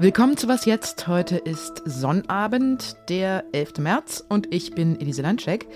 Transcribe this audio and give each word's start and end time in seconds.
Willkommen 0.00 0.36
zu 0.36 0.46
Was 0.46 0.66
Jetzt. 0.66 1.08
Heute 1.08 1.36
ist 1.36 1.82
Sonnabend, 1.84 2.94
der 3.08 3.42
11. 3.50 3.78
März 3.78 4.24
und 4.28 4.54
ich 4.54 4.76
bin 4.76 5.00
Elise 5.00 5.22
Landschek. 5.22 5.66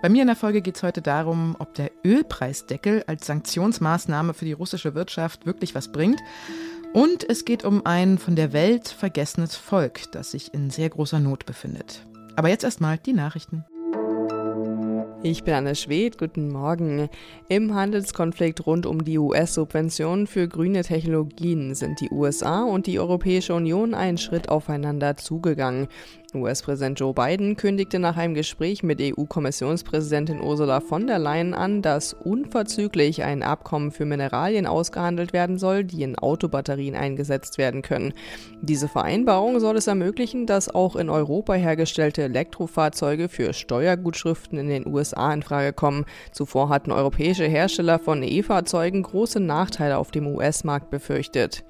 Bei 0.00 0.08
mir 0.08 0.22
in 0.22 0.28
der 0.28 0.36
Folge 0.36 0.62
geht 0.62 0.76
es 0.76 0.82
heute 0.82 1.02
darum, 1.02 1.54
ob 1.58 1.74
der 1.74 1.90
Ölpreisdeckel 2.02 3.04
als 3.06 3.26
Sanktionsmaßnahme 3.26 4.32
für 4.32 4.46
die 4.46 4.54
russische 4.54 4.94
Wirtschaft 4.94 5.44
wirklich 5.44 5.74
was 5.74 5.92
bringt. 5.92 6.22
Und 6.94 7.28
es 7.28 7.44
geht 7.44 7.66
um 7.66 7.84
ein 7.84 8.16
von 8.16 8.36
der 8.36 8.54
Welt 8.54 8.88
vergessenes 8.88 9.54
Volk, 9.56 10.10
das 10.12 10.30
sich 10.30 10.54
in 10.54 10.70
sehr 10.70 10.88
großer 10.88 11.20
Not 11.20 11.44
befindet. 11.44 12.06
Aber 12.36 12.48
jetzt 12.48 12.64
erstmal 12.64 12.96
die 12.96 13.12
Nachrichten. 13.12 13.66
Ich 15.22 15.44
bin 15.44 15.52
Anne 15.52 15.74
Schwedt, 15.74 16.16
guten 16.16 16.48
Morgen. 16.48 17.10
Im 17.50 17.74
Handelskonflikt 17.74 18.64
rund 18.64 18.86
um 18.86 19.04
die 19.04 19.18
US-Subventionen 19.18 20.26
für 20.26 20.48
grüne 20.48 20.82
Technologien 20.82 21.74
sind 21.74 22.00
die 22.00 22.08
USA 22.10 22.62
und 22.62 22.86
die 22.86 22.98
Europäische 22.98 23.52
Union 23.52 23.92
einen 23.92 24.16
Schritt 24.16 24.48
aufeinander 24.48 25.18
zugegangen. 25.18 25.88
US-Präsident 26.38 27.00
Joe 27.00 27.12
Biden 27.12 27.56
kündigte 27.56 27.98
nach 27.98 28.16
einem 28.16 28.34
Gespräch 28.34 28.82
mit 28.82 29.00
EU-Kommissionspräsidentin 29.00 30.40
Ursula 30.40 30.80
von 30.80 31.06
der 31.06 31.18
Leyen 31.18 31.54
an, 31.54 31.82
dass 31.82 32.12
unverzüglich 32.12 33.24
ein 33.24 33.42
Abkommen 33.42 33.90
für 33.90 34.04
Mineralien 34.04 34.66
ausgehandelt 34.66 35.32
werden 35.32 35.58
soll, 35.58 35.84
die 35.84 36.02
in 36.02 36.16
Autobatterien 36.16 36.94
eingesetzt 36.94 37.58
werden 37.58 37.82
können. 37.82 38.14
Diese 38.62 38.88
Vereinbarung 38.88 39.58
soll 39.60 39.76
es 39.76 39.86
ermöglichen, 39.86 40.46
dass 40.46 40.68
auch 40.68 40.96
in 40.96 41.10
Europa 41.10 41.54
hergestellte 41.54 42.22
Elektrofahrzeuge 42.22 43.28
für 43.28 43.52
Steuergutschriften 43.52 44.58
in 44.58 44.68
den 44.68 44.86
USA 44.86 45.32
in 45.32 45.42
Frage 45.42 45.72
kommen. 45.72 46.04
Zuvor 46.32 46.68
hatten 46.68 46.92
europäische 46.92 47.46
Hersteller 47.46 47.98
von 47.98 48.22
E-Fahrzeugen 48.22 49.02
große 49.02 49.40
Nachteile 49.40 49.98
auf 49.98 50.10
dem 50.10 50.26
US-Markt 50.26 50.90
befürchtet. 50.90 51.64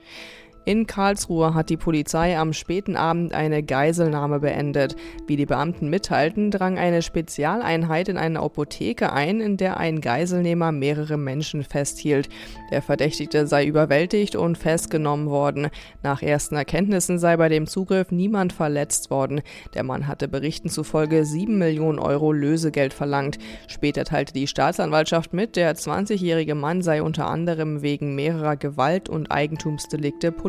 In 0.66 0.86
Karlsruhe 0.86 1.54
hat 1.54 1.70
die 1.70 1.78
Polizei 1.78 2.36
am 2.38 2.52
späten 2.52 2.94
Abend 2.94 3.32
eine 3.32 3.62
Geiselnahme 3.62 4.40
beendet. 4.40 4.94
Wie 5.26 5.36
die 5.36 5.46
Beamten 5.46 5.88
mitteilten, 5.88 6.50
drang 6.50 6.78
eine 6.78 7.00
Spezialeinheit 7.00 8.10
in 8.10 8.18
eine 8.18 8.40
Apotheke 8.40 9.10
ein, 9.10 9.40
in 9.40 9.56
der 9.56 9.78
ein 9.78 10.02
Geiselnehmer 10.02 10.70
mehrere 10.70 11.16
Menschen 11.16 11.64
festhielt. 11.64 12.28
Der 12.70 12.82
Verdächtigte 12.82 13.46
sei 13.46 13.64
überwältigt 13.64 14.36
und 14.36 14.58
festgenommen 14.58 15.30
worden. 15.30 15.70
Nach 16.02 16.20
ersten 16.20 16.56
Erkenntnissen 16.56 17.18
sei 17.18 17.38
bei 17.38 17.48
dem 17.48 17.66
Zugriff 17.66 18.10
niemand 18.10 18.52
verletzt 18.52 19.10
worden. 19.10 19.40
Der 19.72 19.82
Mann 19.82 20.06
hatte 20.06 20.28
Berichten 20.28 20.68
zufolge 20.68 21.24
7 21.24 21.56
Millionen 21.56 21.98
Euro 21.98 22.32
Lösegeld 22.32 22.92
verlangt. 22.92 23.38
Später 23.66 24.04
teilte 24.04 24.34
die 24.34 24.46
Staatsanwaltschaft 24.46 25.32
mit, 25.32 25.56
der 25.56 25.74
20-jährige 25.74 26.54
Mann 26.54 26.82
sei 26.82 27.02
unter 27.02 27.28
anderem 27.28 27.80
wegen 27.80 28.14
mehrerer 28.14 28.56
Gewalt- 28.56 29.08
und 29.08 29.32
Eigentumsdelikte 29.32 30.32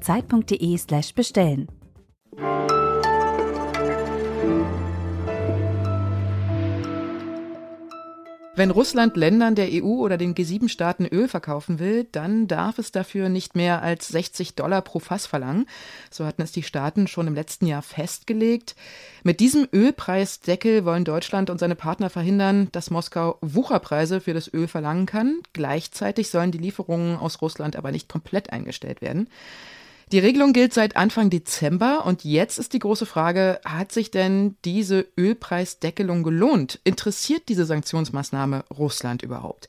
zeit.de/slash 0.00 1.14
bestellen. 1.14 1.68
Wenn 8.58 8.70
Russland 8.70 9.18
Ländern 9.18 9.54
der 9.54 9.68
EU 9.70 10.00
oder 10.00 10.16
den 10.16 10.34
G7-Staaten 10.34 11.04
Öl 11.04 11.28
verkaufen 11.28 11.78
will, 11.78 12.04
dann 12.10 12.48
darf 12.48 12.78
es 12.78 12.90
dafür 12.90 13.28
nicht 13.28 13.54
mehr 13.54 13.82
als 13.82 14.08
60 14.08 14.54
Dollar 14.54 14.80
pro 14.80 14.98
Fass 14.98 15.26
verlangen. 15.26 15.66
So 16.10 16.24
hatten 16.24 16.40
es 16.40 16.52
die 16.52 16.62
Staaten 16.62 17.06
schon 17.06 17.26
im 17.26 17.34
letzten 17.34 17.66
Jahr 17.66 17.82
festgelegt. 17.82 18.74
Mit 19.22 19.40
diesem 19.40 19.68
Ölpreisdeckel 19.74 20.86
wollen 20.86 21.04
Deutschland 21.04 21.50
und 21.50 21.58
seine 21.60 21.74
Partner 21.74 22.08
verhindern, 22.08 22.68
dass 22.72 22.88
Moskau 22.88 23.36
Wucherpreise 23.42 24.22
für 24.22 24.32
das 24.32 24.50
Öl 24.50 24.68
verlangen 24.68 25.04
kann. 25.04 25.40
Gleichzeitig 25.52 26.30
sollen 26.30 26.50
die 26.50 26.56
Lieferungen 26.56 27.18
aus 27.18 27.42
Russland 27.42 27.76
aber 27.76 27.92
nicht 27.92 28.08
komplett 28.08 28.54
eingestellt 28.54 29.02
werden. 29.02 29.28
Die 30.12 30.20
Regelung 30.20 30.52
gilt 30.52 30.72
seit 30.72 30.94
Anfang 30.94 31.30
Dezember 31.30 32.06
und 32.06 32.22
jetzt 32.22 32.60
ist 32.60 32.72
die 32.74 32.78
große 32.78 33.06
Frage, 33.06 33.60
hat 33.64 33.90
sich 33.90 34.12
denn 34.12 34.56
diese 34.64 35.04
Ölpreisdeckelung 35.18 36.22
gelohnt? 36.22 36.78
Interessiert 36.84 37.48
diese 37.48 37.64
Sanktionsmaßnahme 37.64 38.64
Russland 38.70 39.22
überhaupt? 39.22 39.68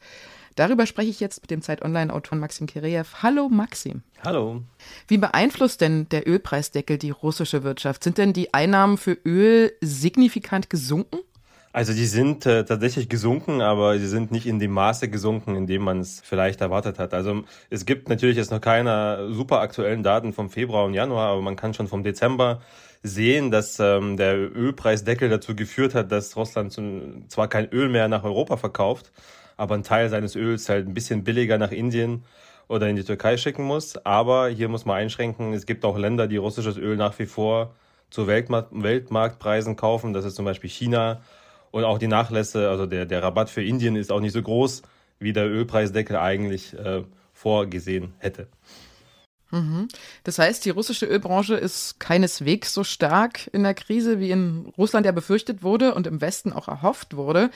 Darüber 0.56 0.86
spreche 0.86 1.09
ich 1.09 1.20
jetzt 1.20 1.42
mit 1.42 1.50
dem 1.50 1.64
Zeit 1.64 1.84
Online-Autor 1.84 2.38
Maxim 2.38 2.68
Kireev. 2.68 3.24
Hallo 3.24 3.50
Maxim. 3.50 4.03
Hallo. 4.24 4.62
Wie 5.08 5.18
beeinflusst 5.18 5.81
denn 5.81 6.08
der 6.09 6.28
Ölpreisdeckel 6.28 7.00
die 7.00 7.09
russische 7.09 7.64
Wirtschaft? 7.64 8.04
Sind 8.04 8.19
denn 8.19 8.34
die 8.34 8.54
Einnahmen 8.54 8.98
für 8.98 9.18
Öl 9.25 9.74
signifikant 9.81 10.69
gesunken? 10.69 11.18
Also 11.78 11.94
die 11.94 12.08
sind 12.08 12.48
äh, 12.48 12.66
tatsächlich 12.66 13.08
gesunken, 13.08 13.62
aber 13.62 14.00
sie 14.00 14.08
sind 14.08 14.32
nicht 14.32 14.48
in 14.48 14.58
dem 14.58 14.72
Maße 14.72 15.10
gesunken, 15.10 15.56
in 15.56 15.68
dem 15.68 15.84
man 15.84 16.00
es 16.00 16.22
vielleicht 16.26 16.60
erwartet 16.60 16.98
hat. 16.98 17.14
Also 17.14 17.44
es 17.70 17.86
gibt 17.86 18.10
natürlich 18.10 18.36
jetzt 18.36 18.50
noch 18.50 18.62
keine 18.62 19.32
super 19.32 19.60
aktuellen 19.60 20.02
Daten 20.02 20.34
vom 20.34 20.50
Februar 20.50 20.86
und 20.86 20.96
Januar, 20.96 21.30
aber 21.30 21.42
man 21.44 21.56
kann 21.56 21.76
schon 21.76 21.88
vom 21.88 22.02
Dezember 22.02 22.62
sehen, 23.04 23.52
dass 23.52 23.80
ähm, 23.80 24.18
der 24.18 24.36
Ölpreisdeckel 24.56 25.30
dazu 25.30 25.56
geführt 25.56 25.94
hat, 25.94 26.12
dass 26.12 26.36
Russland 26.36 26.74
zwar 27.28 27.48
kein 27.48 27.70
Öl 27.72 27.90
mehr 27.90 28.08
nach 28.08 28.24
Europa 28.24 28.58
verkauft, 28.58 29.12
aber 29.56 29.76
einen 29.76 29.84
Teil 29.84 30.10
seines 30.10 30.36
Öls 30.36 30.70
halt 30.70 30.88
ein 30.88 30.96
bisschen 30.96 31.24
billiger 31.24 31.60
nach 31.60 31.72
Indien 31.72 32.24
oder 32.68 32.90
in 32.90 32.96
die 32.96 33.04
Türkei 33.04 33.38
schicken 33.38 33.66
muss. 33.66 34.04
Aber 34.04 34.48
hier 34.48 34.68
muss 34.68 34.86
man 34.86 34.98
einschränken, 34.98 35.54
es 35.54 35.68
gibt 35.68 35.86
auch 35.86 36.00
Länder, 36.00 36.28
die 36.28 36.38
russisches 36.38 36.78
Öl 36.78 36.98
nach 36.98 37.20
wie 37.20 37.28
vor 37.28 37.76
zu 38.10 38.26
Weltmarkt 38.26 38.70
Weltmarktpreisen 38.72 39.76
kaufen. 39.76 40.14
Das 40.14 40.26
ist 40.26 40.34
zum 40.34 40.46
Beispiel 40.46 40.72
China 40.72 41.22
und 41.78 41.84
auch 41.84 42.00
die 42.00 42.08
Nachlässe, 42.08 42.70
also 42.72 42.88
der, 42.88 43.06
der 43.06 43.22
Rabatt 43.22 43.52
für 43.52 43.64
Indien 43.64 43.96
ist 43.96 44.12
auch 44.12 44.20
nicht 44.20 44.34
so 44.34 44.42
groß, 44.42 44.82
wie 45.20 45.32
der 45.32 45.48
Ölpreisdeckel 45.48 46.16
eigentlich 46.16 46.74
äh, 46.74 47.04
vorgesehen 47.34 48.16
hätte. 48.18 48.48
Mhm. 49.52 49.88
Das 50.24 50.40
heißt, 50.40 50.66
die 50.66 50.72
russische 50.72 51.06
Ölbranche 51.06 51.56
ist 51.56 52.00
keineswegs 52.00 52.74
so 52.74 52.84
stark 52.84 53.47
in 53.53 53.63
der 53.63 53.74
Krise, 53.74 54.19
wie 54.19 54.31
in 54.31 54.74
Russland 54.78 55.06
ja 55.06 55.12
befürchtet 55.12 55.63
wurde 55.63 55.94
und 55.96 56.08
im 56.08 56.22
Westen 56.22 56.52
auch 56.52 56.68
erhofft 56.68 57.16
wurde. 57.16 57.50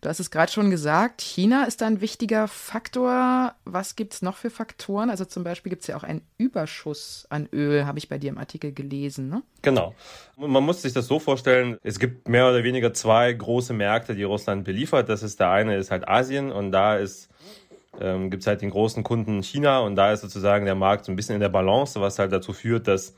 Du 0.00 0.08
hast 0.08 0.20
es 0.20 0.30
gerade 0.30 0.52
schon 0.52 0.70
gesagt, 0.70 1.20
China 1.20 1.64
ist 1.64 1.80
da 1.80 1.86
ein 1.86 2.00
wichtiger 2.00 2.48
Faktor. 2.48 3.54
Was 3.64 3.96
gibt 3.96 4.14
es 4.14 4.22
noch 4.22 4.36
für 4.36 4.50
Faktoren? 4.50 5.08
Also 5.10 5.24
zum 5.24 5.42
Beispiel 5.42 5.70
gibt 5.70 5.82
es 5.82 5.88
ja 5.88 5.96
auch 5.96 6.02
einen 6.02 6.22
Überschuss 6.36 7.26
an 7.30 7.48
Öl, 7.52 7.86
habe 7.86 7.98
ich 7.98 8.08
bei 8.08 8.18
dir 8.18 8.28
im 8.28 8.38
Artikel 8.38 8.72
gelesen. 8.72 9.28
Ne? 9.28 9.42
Genau. 9.62 9.94
Man 10.36 10.62
muss 10.62 10.82
sich 10.82 10.92
das 10.92 11.06
so 11.06 11.18
vorstellen, 11.18 11.78
es 11.82 11.98
gibt 11.98 12.28
mehr 12.28 12.48
oder 12.48 12.62
weniger 12.62 12.92
zwei 12.92 13.32
große 13.32 13.72
Märkte, 13.72 14.14
die 14.14 14.22
Russland 14.22 14.64
beliefert. 14.64 15.08
Das 15.08 15.22
ist 15.22 15.40
der 15.40 15.50
eine 15.50 15.76
ist 15.76 15.90
halt 15.90 16.06
Asien 16.08 16.52
und 16.52 16.72
da 16.72 16.96
ist 16.96 17.28
ähm, 18.00 18.30
gibt 18.30 18.42
es 18.42 18.46
halt 18.46 18.62
den 18.62 18.70
großen 18.70 19.02
Kunden 19.02 19.42
China 19.42 19.80
und 19.80 19.96
da 19.96 20.12
ist 20.12 20.20
sozusagen 20.20 20.64
der 20.64 20.74
Markt 20.74 21.04
so 21.04 21.12
ein 21.12 21.16
bisschen 21.16 21.34
in 21.34 21.40
der 21.40 21.48
Balance, 21.48 22.00
was 22.00 22.18
halt 22.18 22.32
dazu 22.32 22.52
führt, 22.52 22.88
dass, 22.88 23.14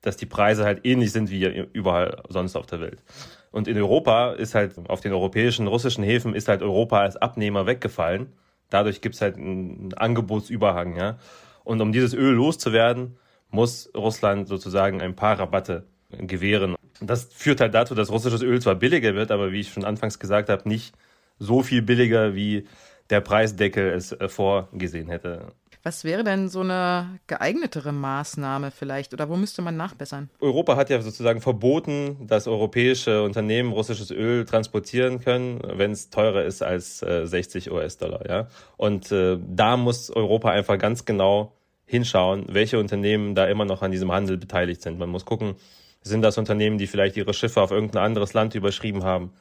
dass 0.00 0.16
die 0.16 0.26
Preise 0.26 0.64
halt 0.64 0.84
ähnlich 0.84 1.12
sind 1.12 1.30
wie 1.30 1.44
überall 1.72 2.22
sonst 2.28 2.56
auf 2.56 2.66
der 2.66 2.80
Welt. 2.80 3.02
Und 3.50 3.68
in 3.68 3.76
Europa 3.76 4.32
ist 4.32 4.54
halt 4.54 4.74
auf 4.88 5.00
den 5.00 5.12
europäischen, 5.12 5.66
russischen 5.66 6.04
Häfen 6.04 6.34
ist 6.34 6.48
halt 6.48 6.62
Europa 6.62 7.00
als 7.00 7.16
Abnehmer 7.16 7.66
weggefallen. 7.66 8.32
Dadurch 8.68 9.00
gibt 9.00 9.14
es 9.14 9.20
halt 9.20 9.36
einen 9.36 9.94
Angebotsüberhang, 9.94 10.96
ja. 10.96 11.18
Und 11.64 11.80
um 11.80 11.92
dieses 11.92 12.14
Öl 12.14 12.34
loszuwerden, 12.34 13.16
muss 13.50 13.90
Russland 13.96 14.48
sozusagen 14.48 15.00
ein 15.00 15.16
paar 15.16 15.38
Rabatte 15.38 15.86
gewähren. 16.10 16.76
Das 17.00 17.24
führt 17.32 17.60
halt 17.60 17.74
dazu, 17.74 17.94
dass 17.94 18.10
russisches 18.10 18.42
Öl 18.42 18.60
zwar 18.60 18.74
billiger 18.74 19.14
wird, 19.14 19.30
aber 19.30 19.52
wie 19.52 19.60
ich 19.60 19.72
schon 19.72 19.84
anfangs 19.84 20.18
gesagt 20.18 20.48
habe, 20.48 20.68
nicht 20.68 20.94
so 21.38 21.62
viel 21.62 21.82
billiger 21.82 22.34
wie 22.34 22.66
der 23.10 23.20
Preisdeckel 23.20 23.92
es 23.92 24.12
äh, 24.12 24.28
vorgesehen 24.28 25.08
hätte. 25.08 25.52
Was 25.86 26.02
wäre 26.02 26.24
denn 26.24 26.48
so 26.48 26.62
eine 26.62 27.20
geeignetere 27.28 27.92
Maßnahme 27.92 28.72
vielleicht 28.72 29.14
oder 29.14 29.28
wo 29.28 29.36
müsste 29.36 29.62
man 29.62 29.76
nachbessern? 29.76 30.30
Europa 30.40 30.74
hat 30.74 30.90
ja 30.90 31.00
sozusagen 31.00 31.40
verboten, 31.40 32.26
dass 32.26 32.48
europäische 32.48 33.22
Unternehmen 33.22 33.72
russisches 33.72 34.10
Öl 34.10 34.46
transportieren 34.46 35.20
können, 35.20 35.60
wenn 35.62 35.92
es 35.92 36.10
teurer 36.10 36.42
ist 36.42 36.60
als 36.60 37.02
äh, 37.02 37.24
60 37.24 37.70
US-Dollar. 37.70 38.28
Ja? 38.28 38.48
Und 38.76 39.12
äh, 39.12 39.38
da 39.40 39.76
muss 39.76 40.10
Europa 40.10 40.50
einfach 40.50 40.76
ganz 40.76 41.04
genau 41.04 41.52
hinschauen, 41.84 42.46
welche 42.48 42.80
Unternehmen 42.80 43.36
da 43.36 43.46
immer 43.46 43.64
noch 43.64 43.82
an 43.82 43.92
diesem 43.92 44.10
Handel 44.10 44.38
beteiligt 44.38 44.82
sind. 44.82 44.98
Man 44.98 45.08
muss 45.08 45.24
gucken, 45.24 45.54
sind 46.02 46.22
das 46.22 46.36
Unternehmen, 46.36 46.78
die 46.78 46.88
vielleicht 46.88 47.16
ihre 47.16 47.32
Schiffe 47.32 47.62
auf 47.62 47.70
irgendein 47.70 48.02
anderes 48.02 48.34
Land 48.34 48.56
überschrieben 48.56 49.04
haben? 49.04 49.32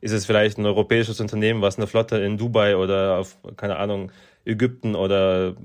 Ist 0.00 0.12
es 0.12 0.26
vielleicht 0.26 0.58
ein 0.58 0.66
europäisches 0.66 1.20
Unternehmen, 1.20 1.62
was 1.62 1.76
eine 1.76 1.86
Flotte 1.86 2.18
in 2.18 2.38
Dubai 2.38 2.76
oder 2.76 3.18
auf, 3.18 3.38
keine 3.56 3.76
Ahnung, 3.76 4.12
Ägypten 4.44 4.94
oder 4.94 5.56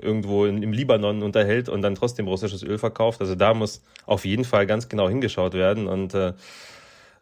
irgendwo 0.00 0.44
in, 0.44 0.62
im 0.62 0.72
Libanon 0.72 1.22
unterhält 1.22 1.68
und 1.68 1.82
dann 1.82 1.94
trotzdem 1.94 2.26
russisches 2.26 2.62
Öl 2.62 2.78
verkauft. 2.78 3.20
Also 3.20 3.34
da 3.34 3.54
muss 3.54 3.82
auf 4.06 4.24
jeden 4.24 4.44
Fall 4.44 4.66
ganz 4.66 4.88
genau 4.88 5.08
hingeschaut 5.08 5.54
werden 5.54 5.86
und 5.86 6.14
äh, 6.14 6.32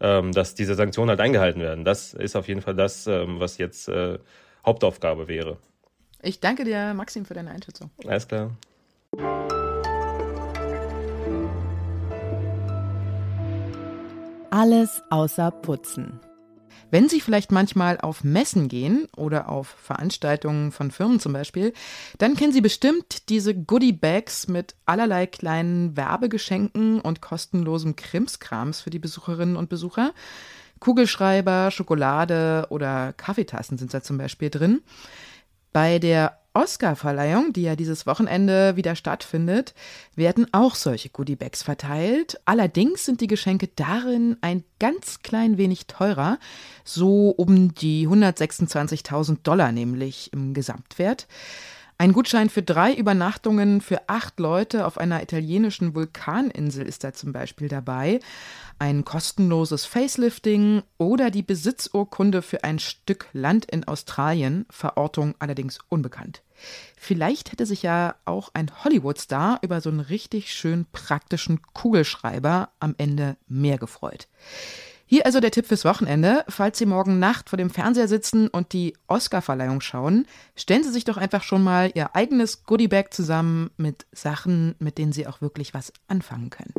ähm, 0.00 0.32
dass 0.32 0.54
diese 0.54 0.74
Sanktionen 0.74 1.10
halt 1.10 1.20
eingehalten 1.20 1.60
werden. 1.60 1.84
Das 1.84 2.14
ist 2.14 2.34
auf 2.34 2.48
jeden 2.48 2.62
Fall 2.62 2.74
das, 2.74 3.06
ähm, 3.06 3.40
was 3.40 3.58
jetzt 3.58 3.88
äh, 3.88 4.18
Hauptaufgabe 4.64 5.28
wäre. 5.28 5.58
Ich 6.22 6.40
danke 6.40 6.64
dir, 6.64 6.94
Maxim, 6.94 7.24
für 7.24 7.34
deine 7.34 7.50
Einschätzung. 7.50 7.90
Alles 8.06 8.26
klar. 8.26 8.50
Alles 14.50 15.02
außer 15.10 15.50
Putzen. 15.50 16.20
Wenn 16.90 17.08
Sie 17.08 17.20
vielleicht 17.20 17.52
manchmal 17.52 17.98
auf 17.98 18.22
Messen 18.22 18.68
gehen 18.68 19.08
oder 19.16 19.48
auf 19.48 19.68
Veranstaltungen 19.68 20.72
von 20.72 20.90
Firmen 20.90 21.20
zum 21.20 21.32
Beispiel, 21.32 21.72
dann 22.18 22.36
kennen 22.36 22.52
Sie 22.52 22.60
bestimmt 22.60 23.30
diese 23.30 23.54
Goodie 23.54 23.92
Bags 23.94 24.46
mit 24.46 24.74
allerlei 24.84 25.26
kleinen 25.26 25.96
Werbegeschenken 25.96 27.00
und 27.00 27.22
kostenlosem 27.22 27.96
Krimskrams 27.96 28.80
für 28.82 28.90
die 28.90 28.98
Besucherinnen 28.98 29.56
und 29.56 29.68
Besucher. 29.70 30.12
Kugelschreiber, 30.80 31.70
Schokolade 31.70 32.66
oder 32.70 33.12
Kaffeetassen 33.14 33.78
sind 33.78 33.94
da 33.94 34.02
zum 34.02 34.18
Beispiel 34.18 34.50
drin. 34.50 34.82
Bei 35.72 35.98
der 35.98 36.41
Oscar-Verleihung, 36.54 37.52
die 37.52 37.62
ja 37.62 37.76
dieses 37.76 38.06
Wochenende 38.06 38.76
wieder 38.76 38.94
stattfindet, 38.94 39.74
werden 40.14 40.46
auch 40.52 40.74
solche 40.74 41.08
Goodiebags 41.08 41.62
verteilt. 41.62 42.40
Allerdings 42.44 43.04
sind 43.04 43.20
die 43.20 43.26
Geschenke 43.26 43.68
darin 43.74 44.36
ein 44.40 44.64
ganz 44.78 45.22
klein 45.22 45.56
wenig 45.58 45.86
teurer, 45.86 46.38
so 46.84 47.30
um 47.30 47.74
die 47.74 48.06
126.000 48.06 49.38
Dollar 49.42 49.72
nämlich 49.72 50.32
im 50.32 50.54
Gesamtwert. 50.54 51.26
Ein 51.98 52.12
Gutschein 52.12 52.48
für 52.48 52.62
drei 52.62 52.94
Übernachtungen 52.94 53.80
für 53.80 54.08
acht 54.08 54.40
Leute 54.40 54.86
auf 54.86 54.98
einer 54.98 55.22
italienischen 55.22 55.94
Vulkaninsel 55.94 56.86
ist 56.86 57.04
da 57.04 57.12
zum 57.12 57.32
Beispiel 57.32 57.68
dabei 57.68 58.20
ein 58.78 59.04
kostenloses 59.04 59.84
Facelifting 59.84 60.82
oder 60.98 61.30
die 61.30 61.42
Besitzurkunde 61.42 62.42
für 62.42 62.64
ein 62.64 62.80
Stück 62.80 63.28
Land 63.32 63.66
in 63.66 63.84
Australien, 63.84 64.66
Verortung 64.70 65.36
allerdings 65.38 65.78
unbekannt. 65.88 66.42
Vielleicht 66.96 67.52
hätte 67.52 67.66
sich 67.66 67.82
ja 67.82 68.16
auch 68.24 68.50
ein 68.54 68.70
Hollywood-Star 68.82 69.60
über 69.62 69.80
so 69.80 69.90
einen 69.90 70.00
richtig 70.00 70.52
schön 70.52 70.86
praktischen 70.90 71.60
Kugelschreiber 71.74 72.70
am 72.80 72.94
Ende 72.98 73.36
mehr 73.46 73.78
gefreut. 73.78 74.26
Hier 75.12 75.26
also 75.26 75.40
der 75.40 75.50
Tipp 75.50 75.66
fürs 75.66 75.84
Wochenende. 75.84 76.42
Falls 76.48 76.78
Sie 76.78 76.86
morgen 76.86 77.18
Nacht 77.18 77.50
vor 77.50 77.58
dem 77.58 77.68
Fernseher 77.68 78.08
sitzen 78.08 78.48
und 78.48 78.72
die 78.72 78.96
Oscar-Verleihung 79.08 79.82
schauen, 79.82 80.26
stellen 80.56 80.82
Sie 80.84 80.90
sich 80.90 81.04
doch 81.04 81.18
einfach 81.18 81.42
schon 81.42 81.62
mal 81.62 81.90
Ihr 81.92 82.16
eigenes 82.16 82.64
Goodiebag 82.64 83.08
zusammen 83.10 83.70
mit 83.76 84.06
Sachen, 84.12 84.74
mit 84.78 84.96
denen 84.96 85.12
Sie 85.12 85.26
auch 85.26 85.42
wirklich 85.42 85.74
was 85.74 85.92
anfangen 86.08 86.48
können. 86.48 86.72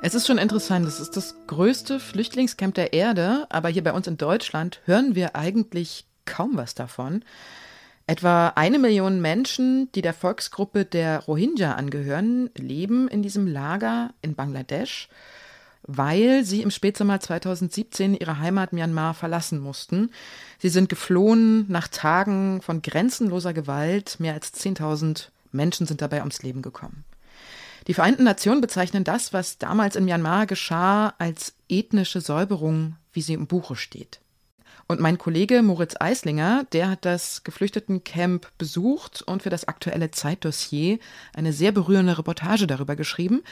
Es 0.00 0.14
ist 0.14 0.28
schon 0.28 0.38
interessant, 0.38 0.86
es 0.86 1.00
ist 1.00 1.16
das 1.16 1.34
größte 1.48 1.98
Flüchtlingscamp 1.98 2.76
der 2.76 2.92
Erde, 2.92 3.48
aber 3.50 3.68
hier 3.68 3.82
bei 3.82 3.92
uns 3.92 4.06
in 4.06 4.16
Deutschland 4.16 4.80
hören 4.84 5.16
wir 5.16 5.34
eigentlich 5.34 6.06
kaum 6.24 6.56
was 6.56 6.76
davon. 6.76 7.24
Etwa 8.06 8.48
eine 8.48 8.78
Million 8.78 9.22
Menschen, 9.22 9.90
die 9.92 10.02
der 10.02 10.12
Volksgruppe 10.12 10.84
der 10.84 11.20
Rohingya 11.20 11.74
angehören, 11.74 12.50
leben 12.54 13.08
in 13.08 13.22
diesem 13.22 13.46
Lager 13.46 14.12
in 14.20 14.34
Bangladesch, 14.34 15.08
weil 15.86 16.44
sie 16.44 16.60
im 16.60 16.70
Spätsommer 16.70 17.20
2017 17.20 18.14
ihre 18.14 18.38
Heimat 18.40 18.74
Myanmar 18.74 19.14
verlassen 19.14 19.58
mussten. 19.58 20.10
Sie 20.58 20.68
sind 20.68 20.90
geflohen 20.90 21.64
nach 21.70 21.88
Tagen 21.88 22.60
von 22.60 22.82
grenzenloser 22.82 23.54
Gewalt. 23.54 24.20
Mehr 24.20 24.34
als 24.34 24.52
10.000 24.52 25.28
Menschen 25.52 25.86
sind 25.86 26.02
dabei 26.02 26.20
ums 26.20 26.42
Leben 26.42 26.60
gekommen. 26.60 27.04
Die 27.86 27.94
Vereinten 27.94 28.24
Nationen 28.24 28.60
bezeichnen 28.60 29.04
das, 29.04 29.32
was 29.32 29.58
damals 29.58 29.96
in 29.96 30.04
Myanmar 30.04 30.46
geschah, 30.46 31.14
als 31.18 31.54
ethnische 31.68 32.20
Säuberung, 32.20 32.96
wie 33.12 33.22
sie 33.22 33.34
im 33.34 33.46
Buche 33.46 33.76
steht. 33.76 34.20
Und 34.86 35.00
mein 35.00 35.18
Kollege 35.18 35.62
Moritz 35.62 35.94
Eislinger, 35.98 36.66
der 36.72 36.90
hat 36.90 37.04
das 37.04 37.42
Geflüchtetencamp 37.44 38.48
besucht 38.58 39.22
und 39.22 39.42
für 39.42 39.50
das 39.50 39.66
aktuelle 39.66 40.10
Zeitdossier 40.10 40.98
eine 41.34 41.52
sehr 41.52 41.72
berührende 41.72 42.18
Reportage 42.18 42.66
darüber 42.66 42.96
geschrieben. 42.96 43.42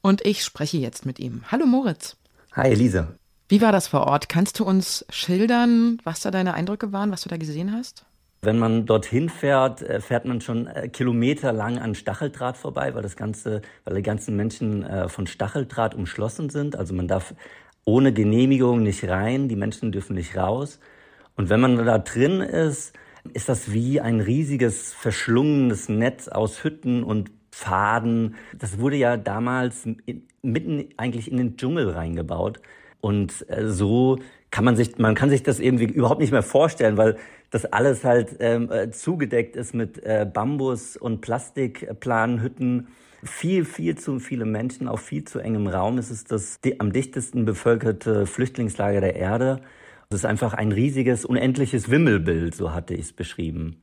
Und 0.00 0.24
ich 0.24 0.44
spreche 0.44 0.78
jetzt 0.78 1.04
mit 1.04 1.18
ihm. 1.18 1.42
Hallo 1.50 1.66
Moritz. 1.66 2.16
Hi 2.52 2.70
Elisa. 2.70 3.08
Wie 3.48 3.62
war 3.62 3.72
das 3.72 3.88
vor 3.88 4.06
Ort? 4.06 4.28
Kannst 4.28 4.58
du 4.58 4.64
uns 4.64 5.06
schildern, 5.08 5.98
was 6.04 6.20
da 6.20 6.30
deine 6.30 6.54
Eindrücke 6.54 6.92
waren, 6.92 7.10
was 7.10 7.22
du 7.22 7.28
da 7.28 7.36
gesehen 7.36 7.72
hast? 7.72 8.04
Wenn 8.40 8.58
man 8.58 8.86
dorthin 8.86 9.28
fährt, 9.30 9.82
äh, 9.82 10.00
fährt 10.00 10.24
man 10.24 10.40
schon 10.40 10.68
äh, 10.68 10.88
kilometerlang 10.88 11.78
an 11.78 11.96
Stacheldraht 11.96 12.56
vorbei, 12.56 12.94
weil 12.94 13.02
das 13.02 13.16
ganze, 13.16 13.62
weil 13.84 13.96
die 13.96 14.02
ganzen 14.02 14.36
Menschen 14.36 14.84
äh, 14.84 15.08
von 15.08 15.26
Stacheldraht 15.26 15.94
umschlossen 15.94 16.48
sind. 16.48 16.76
Also 16.76 16.94
man 16.94 17.08
darf 17.08 17.34
ohne 17.88 18.12
Genehmigung 18.12 18.82
nicht 18.82 19.08
rein, 19.08 19.48
die 19.48 19.56
Menschen 19.56 19.92
dürfen 19.92 20.14
nicht 20.14 20.36
raus. 20.36 20.78
Und 21.36 21.48
wenn 21.48 21.60
man 21.60 21.84
da 21.86 21.98
drin 21.98 22.42
ist, 22.42 22.92
ist 23.32 23.48
das 23.48 23.72
wie 23.72 24.00
ein 24.00 24.20
riesiges 24.20 24.92
verschlungenes 24.92 25.88
Netz 25.88 26.28
aus 26.28 26.64
Hütten 26.64 27.02
und 27.02 27.30
Pfaden. 27.50 28.34
Das 28.58 28.78
wurde 28.78 28.96
ja 28.96 29.16
damals 29.16 29.88
mitten 30.42 30.88
eigentlich 30.98 31.30
in 31.30 31.38
den 31.38 31.56
Dschungel 31.56 31.88
reingebaut. 31.88 32.60
Und 33.00 33.46
so 33.64 34.18
kann 34.50 34.64
man 34.64 34.76
sich, 34.76 34.98
man 34.98 35.14
kann 35.14 35.30
sich 35.30 35.42
das 35.42 35.58
irgendwie 35.58 35.84
überhaupt 35.84 36.20
nicht 36.20 36.32
mehr 36.32 36.42
vorstellen, 36.42 36.98
weil 36.98 37.16
das 37.50 37.64
alles 37.64 38.04
halt 38.04 38.36
ähm, 38.40 38.70
äh, 38.70 38.90
zugedeckt 38.90 39.56
ist 39.56 39.74
mit 39.74 40.02
äh, 40.04 40.26
Bambus 40.30 40.98
und 40.98 41.22
Plastikplanhütten. 41.22 42.88
Viel, 43.24 43.64
viel 43.64 43.98
zu 43.98 44.20
viele 44.20 44.44
Menschen 44.44 44.86
auf 44.88 45.00
viel 45.00 45.24
zu 45.24 45.40
engem 45.40 45.66
Raum. 45.66 45.98
Es 45.98 46.10
ist 46.10 46.30
das 46.30 46.58
am 46.78 46.92
dichtesten 46.92 47.44
bevölkerte 47.44 48.26
Flüchtlingslager 48.26 49.00
der 49.00 49.16
Erde. 49.16 49.60
Es 50.10 50.18
ist 50.18 50.24
einfach 50.24 50.54
ein 50.54 50.72
riesiges, 50.72 51.24
unendliches 51.24 51.90
Wimmelbild, 51.90 52.54
so 52.54 52.72
hatte 52.72 52.94
ich 52.94 53.00
es 53.00 53.12
beschrieben. 53.12 53.82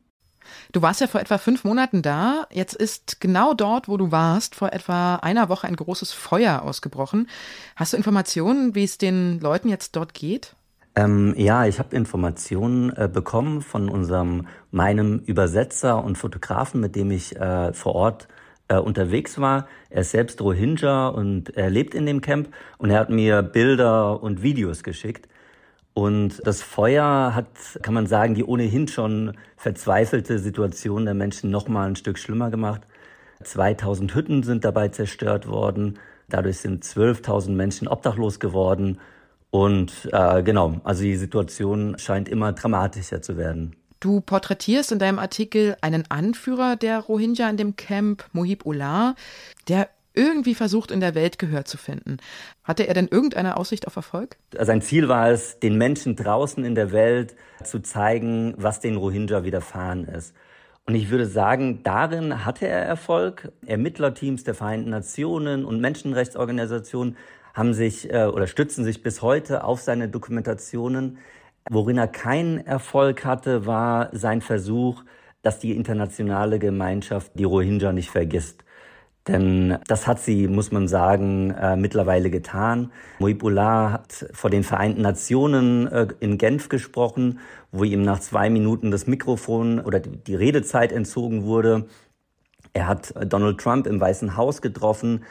Du 0.71 0.81
warst 0.81 1.01
ja 1.01 1.07
vor 1.07 1.21
etwa 1.21 1.37
fünf 1.37 1.63
Monaten 1.63 2.01
da. 2.01 2.47
Jetzt 2.51 2.75
ist 2.75 3.19
genau 3.19 3.53
dort, 3.53 3.87
wo 3.87 3.97
du 3.97 4.11
warst, 4.11 4.55
vor 4.55 4.73
etwa 4.73 5.15
einer 5.17 5.49
Woche 5.49 5.67
ein 5.67 5.75
großes 5.75 6.11
Feuer 6.11 6.61
ausgebrochen. 6.61 7.27
Hast 7.75 7.93
du 7.93 7.97
Informationen, 7.97 8.75
wie 8.75 8.83
es 8.83 8.97
den 8.97 9.39
Leuten 9.39 9.69
jetzt 9.69 9.95
dort 9.95 10.13
geht? 10.13 10.55
Ähm, 10.95 11.33
ja, 11.37 11.65
ich 11.65 11.79
habe 11.79 11.95
Informationen 11.95 12.89
äh, 12.95 13.09
bekommen 13.11 13.61
von 13.61 13.89
unserem, 13.89 14.47
meinem 14.71 15.19
Übersetzer 15.19 16.01
und 16.03 16.17
Fotografen, 16.17 16.79
mit 16.79 16.95
dem 16.95 17.11
ich 17.11 17.35
äh, 17.35 17.73
vor 17.73 17.95
Ort 17.95 18.27
äh, 18.67 18.77
unterwegs 18.77 19.39
war. 19.39 19.67
Er 19.89 20.01
ist 20.01 20.11
selbst 20.11 20.41
Rohingya 20.41 21.07
und 21.07 21.55
er 21.55 21.69
lebt 21.69 21.95
in 21.95 22.05
dem 22.05 22.21
Camp 22.21 22.49
und 22.77 22.89
er 22.89 22.99
hat 22.99 23.09
mir 23.09 23.43
Bilder 23.43 24.21
und 24.21 24.41
Videos 24.41 24.83
geschickt. 24.83 25.27
Und 25.93 26.45
das 26.45 26.61
Feuer 26.61 27.33
hat, 27.33 27.47
kann 27.81 27.93
man 27.93 28.05
sagen, 28.05 28.35
die 28.35 28.43
ohnehin 28.43 28.87
schon 28.87 29.37
verzweifelte 29.55 30.39
Situation 30.39 31.05
der 31.05 31.13
Menschen 31.13 31.51
noch 31.51 31.69
mal 31.69 31.87
ein 31.87 31.95
Stück 31.95 32.19
schlimmer 32.19 32.49
gemacht. 32.49 32.81
2000 33.41 34.13
Hütten 34.13 34.43
sind 34.43 34.65
dabei 34.65 34.89
zerstört 34.89 35.47
worden. 35.47 35.99
Dadurch 36.27 36.57
sind 36.57 36.83
12.000 36.83 37.51
Menschen 37.51 37.87
obdachlos 37.87 38.39
geworden. 38.39 38.99
Und 39.51 40.09
äh, 40.11 40.43
genau, 40.43 40.81
also 40.83 41.03
die 41.03 41.15
Situation 41.15 41.97
scheint 41.97 42.27
immer 42.27 42.51
dramatischer 42.51 43.21
zu 43.21 43.37
werden. 43.37 43.77
Du 43.99 44.21
porträtierst 44.21 44.91
in 44.91 44.99
deinem 44.99 45.19
Artikel 45.19 45.77
einen 45.81 46.03
Anführer 46.09 46.75
der 46.75 46.99
Rohingya 46.99 47.49
in 47.49 47.57
dem 47.57 47.75
Camp, 47.75 48.25
Mohib 48.33 48.65
Ullah, 48.65 49.15
der 49.67 49.89
irgendwie 50.15 50.55
versucht, 50.55 50.91
in 50.91 50.99
der 50.99 51.13
Welt 51.15 51.39
Gehör 51.39 51.65
zu 51.65 51.77
finden. 51.77 52.17
Hatte 52.63 52.87
er 52.87 52.93
denn 52.93 53.07
irgendeine 53.07 53.57
Aussicht 53.57 53.85
auf 53.87 53.95
Erfolg? 53.95 54.37
Sein 54.57 54.81
Ziel 54.81 55.09
war 55.09 55.29
es, 55.29 55.59
den 55.59 55.77
Menschen 55.77 56.15
draußen 56.15 56.63
in 56.63 56.75
der 56.75 56.91
Welt 56.91 57.35
zu 57.63 57.79
zeigen, 57.79 58.53
was 58.57 58.79
den 58.79 58.95
Rohingya 58.95 59.43
widerfahren 59.43 60.05
ist. 60.05 60.33
Und 60.87 60.95
ich 60.95 61.09
würde 61.09 61.25
sagen, 61.25 61.81
darin 61.83 62.45
hatte 62.45 62.67
er 62.67 62.83
Erfolg. 62.83 63.51
Ermittlerteams 63.65 64.43
der 64.43 64.53
Vereinten 64.53 64.91
Nationen 64.91 65.65
und 65.65 65.81
Menschenrechtsorganisationen 65.81 67.17
haben 67.55 67.73
sich 67.73 68.11
äh, 68.13 68.25
oder 68.25 68.45
stützen 68.45 68.83
sich 68.83 69.01
bis 69.01 69.21
heute 69.21 69.63
auf 69.63 69.81
seine 69.81 70.09
Dokumentationen. 70.09 71.17
Worin 71.69 71.97
er 71.97 72.07
keinen 72.07 72.59
Erfolg 72.59 73.25
hatte, 73.25 73.65
war 73.65 74.09
sein 74.11 74.41
Versuch, 74.41 75.03
dass 75.41 75.59
die 75.59 75.75
internationale 75.75 76.59
Gemeinschaft 76.59 77.31
die 77.35 77.43
Rohingya 77.43 77.91
nicht 77.91 78.09
vergisst. 78.09 78.63
Denn 79.27 79.79
das 79.87 80.05
hat 80.05 80.19
sie, 80.19 80.47
muss 80.47 80.71
man 80.71 80.87
sagen, 80.87 81.49
äh, 81.49 81.75
mittlerweile 81.75 82.29
getan. 82.29 82.91
Moibullah 83.17 83.91
hat 83.91 84.27
vor 84.33 84.51
den 84.51 84.63
Vereinten 84.63 85.01
Nationen 85.01 85.87
äh, 85.87 86.07
in 86.19 86.37
Genf 86.37 86.69
gesprochen, 86.69 87.39
wo 87.71 87.83
ihm 87.83 88.03
nach 88.03 88.19
zwei 88.19 88.51
Minuten 88.51 88.91
das 88.91 89.07
Mikrofon 89.07 89.79
oder 89.79 89.99
die 89.99 90.35
Redezeit 90.35 90.91
entzogen 90.91 91.43
wurde. 91.45 91.87
Er 92.73 92.87
hat 92.87 93.15
Donald 93.25 93.59
Trump 93.59 93.87
im 93.87 93.99
Weißen 93.99 94.37
Haus 94.37 94.61
getroffen, 94.61 95.23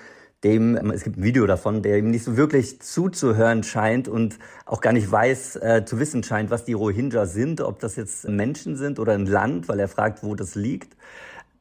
dem, 0.44 0.76
es 0.90 1.02
gibt 1.02 1.16
ein 1.16 1.22
Video 1.22 1.46
davon, 1.46 1.82
der 1.82 1.98
ihm 1.98 2.10
nicht 2.10 2.24
so 2.24 2.36
wirklich 2.36 2.80
zuzuhören 2.80 3.62
scheint 3.62 4.06
und 4.06 4.38
auch 4.66 4.80
gar 4.80 4.92
nicht 4.92 5.10
weiß, 5.10 5.56
äh, 5.56 5.84
zu 5.84 5.98
wissen 5.98 6.22
scheint, 6.22 6.50
was 6.50 6.64
die 6.64 6.74
Rohingya 6.74 7.26
sind, 7.26 7.60
ob 7.60 7.80
das 7.80 7.96
jetzt 7.96 8.28
Menschen 8.28 8.76
sind 8.76 8.98
oder 8.98 9.14
ein 9.14 9.26
Land, 9.26 9.68
weil 9.68 9.80
er 9.80 9.88
fragt, 9.88 10.22
wo 10.22 10.34
das 10.34 10.54
liegt. 10.54 10.96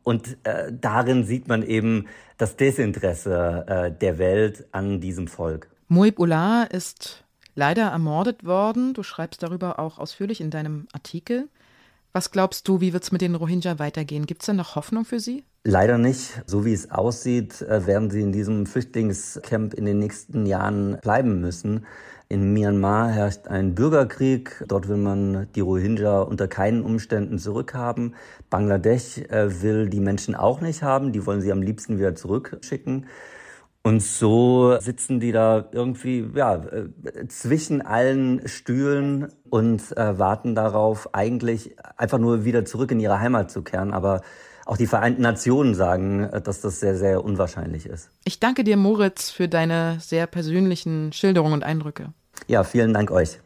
Und 0.04 0.38
äh, 0.44 0.72
darin 0.72 1.24
sieht 1.24 1.48
man 1.48 1.64
eben 1.64 2.08
das 2.38 2.58
Desinteresse 2.58 3.66
äh, 3.68 3.92
der 3.92 4.18
Welt 4.18 4.66
an 4.72 5.00
diesem 5.00 5.28
Volk. 5.28 5.70
Moib 5.88 6.20
Ullah 6.20 6.64
ist 6.64 7.24
leider 7.56 7.84
ermordet 7.84 8.44
worden. 8.44 8.94
Du 8.94 9.04
schreibst 9.04 9.44
darüber 9.44 9.80
auch 9.80 10.00
ausführlich 10.00 10.42
in 10.42 10.50
deinem 10.50 10.88
Artikel. 10.92 11.48
Was 12.16 12.30
glaubst 12.30 12.68
du, 12.68 12.80
wie 12.80 12.94
wird 12.94 13.02
es 13.02 13.12
mit 13.12 13.22
den 13.22 13.34
Rohingya 13.34 13.80
weitergehen? 13.80 14.28
Gibt 14.28 14.44
es 14.44 14.46
denn 14.46 14.58
noch 14.58 14.76
Hoffnung 14.76 15.04
für 15.04 15.20
sie? 15.20 15.46
Leider 15.64 15.98
nicht. 15.98 16.44
So 16.46 16.64
wie 16.64 16.72
es 16.72 16.92
aussieht, 16.92 17.64
äh, 17.64 17.88
werden 17.88 18.12
sie 18.12 18.22
in 18.22 18.32
diesem 18.32 18.68
Flüchtlingscamp 18.68 19.74
in 19.74 19.86
den 19.86 19.98
nächsten 19.98 20.46
Jahren 20.46 21.00
bleiben 21.02 21.42
müssen. 21.42 21.88
In 22.30 22.54
Myanmar 22.54 23.10
herrscht 23.10 23.48
ein 23.48 23.74
Bürgerkrieg. 23.74 24.64
Dort 24.68 24.90
will 24.90 24.98
man 24.98 25.48
die 25.56 25.62
Rohingya 25.62 26.22
unter 26.22 26.48
keinen 26.48 26.84
Umständen 26.84 27.40
zurückhaben. 27.40 28.14
Bangladesch 28.52 29.18
äh, 29.18 29.64
will 29.64 29.90
die 29.90 30.00
Menschen 30.00 30.36
auch 30.36 30.62
nicht 30.62 30.84
haben. 30.84 31.14
Die 31.14 31.26
wollen 31.26 31.42
sie 31.42 31.52
am 31.52 31.64
liebsten 31.64 31.98
wieder 31.98 32.14
zurückschicken. 32.14 33.08
Und 33.86 34.02
so 34.02 34.80
sitzen 34.80 35.20
die 35.20 35.34
da 35.34 35.66
irgendwie 35.74 36.26
ja, 36.36 36.56
äh, 36.56 37.28
zwischen 37.28 37.82
allen 37.82 38.48
Stühlen 38.48 39.28
und 39.50 39.96
äh, 39.98 40.18
warten 40.18 40.56
darauf, 40.56 41.14
eigentlich 41.14 41.76
einfach 41.98 42.18
nur 42.18 42.46
wieder 42.46 42.64
zurück 42.64 42.92
in 42.92 43.02
ihre 43.02 43.20
Heimat 43.20 43.52
zu 43.52 43.62
kehren. 43.62 43.94
Aber 43.94 44.22
auch 44.66 44.78
die 44.78 44.88
Vereinten 44.88 45.22
Nationen 45.22 45.76
sagen, 45.76 46.24
äh, 46.24 46.42
dass 46.42 46.62
das 46.62 46.80
sehr, 46.80 46.96
sehr 46.96 47.26
unwahrscheinlich 47.26 47.86
ist. 47.86 48.10
Ich 48.24 48.40
danke 48.40 48.64
dir, 48.64 48.78
Moritz, 48.78 49.30
für 49.30 49.50
deine 49.50 49.98
sehr 50.00 50.28
persönlichen 50.28 51.12
Schilderungen 51.12 51.56
und 51.56 51.64
Eindrücke. 51.66 52.14
Ja, 52.48 52.64
vielen 52.64 52.94
Dank 52.94 53.12
euch. 53.12 53.40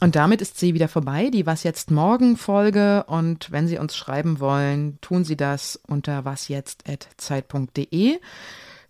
Und 0.00 0.16
damit 0.16 0.42
ist 0.42 0.58
sie 0.58 0.74
wieder 0.74 0.88
vorbei, 0.88 1.30
die 1.32 1.46
Was 1.46 1.62
jetzt 1.62 1.92
morgen 1.92 2.36
Folge. 2.36 3.04
Und 3.06 3.52
wenn 3.52 3.68
Sie 3.68 3.78
uns 3.78 3.96
schreiben 3.96 4.40
wollen, 4.40 4.98
tun 5.00 5.24
Sie 5.24 5.36
das 5.36 5.80
unter 5.86 6.24
wasjetzt.zeit.de. 6.24 8.18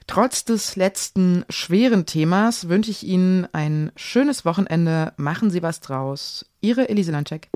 Trotz 0.06 0.44
des 0.44 0.76
letzten 0.76 1.44
schweren 1.48 2.04
Themas 2.04 2.68
wünsche 2.68 2.90
ich 2.90 3.04
Ihnen 3.04 3.48
ein 3.52 3.90
schönes 3.96 4.44
Wochenende. 4.44 5.14
Machen 5.16 5.50
Sie 5.50 5.62
was 5.62 5.80
draus. 5.80 6.44
Ihre 6.60 6.88
Elise 6.88 7.10
Landcheck. 7.12 7.48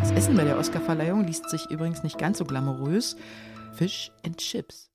Das 0.00 0.10
Essen 0.12 0.36
bei 0.36 0.44
der 0.44 0.58
Oscarverleihung 0.58 1.24
liest 1.24 1.48
sich 1.48 1.70
übrigens 1.70 2.02
nicht 2.02 2.18
ganz 2.18 2.38
so 2.38 2.44
glamourös. 2.44 3.16
Fish 3.72 4.10
and 4.24 4.36
Chips. 4.38 4.93